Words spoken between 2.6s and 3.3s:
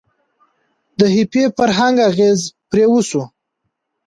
پرې وشو.